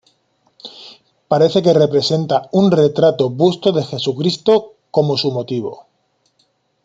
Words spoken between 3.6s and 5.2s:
de Jesucristo como